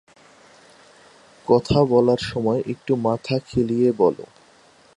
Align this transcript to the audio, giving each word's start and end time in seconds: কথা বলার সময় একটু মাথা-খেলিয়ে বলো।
কথা 1.47 1.79
বলার 1.83 2.21
সময় 2.23 2.61
একটু 2.67 2.91
মাথা-খেলিয়ে 2.95 3.89
বলো। 3.91 4.25